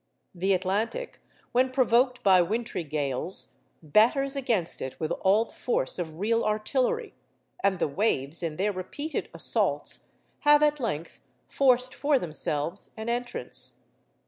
The 0.33 0.53
Atlantic, 0.53 1.19
when 1.51 1.69
provoked 1.71 2.23
by 2.23 2.41
wintry 2.41 2.83
gales, 2.83 3.53
batters 3.83 4.35
against 4.35 4.81
it 4.81 4.99
with 4.99 5.11
all 5.11 5.45
the 5.45 5.53
force 5.53 5.99
of 5.99 6.17
real 6.19 6.43
artillery; 6.43 7.13
and 7.63 7.77
the 7.77 7.87
waves, 7.87 8.41
in 8.41 8.55
their 8.55 8.71
repeated 8.71 9.29
assaults, 9.31 10.07
have 10.39 10.63
at 10.63 10.79
length 10.79 11.21
forced 11.49 11.93
for 11.93 12.17
themselves 12.17 12.95
an 12.97 13.09
entrance. 13.09 13.83